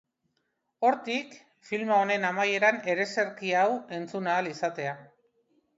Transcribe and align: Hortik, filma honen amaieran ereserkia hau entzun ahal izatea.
Hortik, 0.87 1.35
filma 1.69 1.99
honen 2.05 2.27
amaieran 2.31 2.81
ereserkia 2.95 3.63
hau 3.69 3.79
entzun 4.01 4.33
ahal 4.35 4.55
izatea. 4.57 4.99